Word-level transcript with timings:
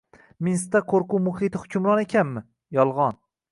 Minskda 0.45 0.81
qo‘rquv 0.93 1.21
muhiti 1.27 1.63
hukmron 1.65 2.03
ekanmi? 2.07 2.45
Yolg‘on 2.79 3.23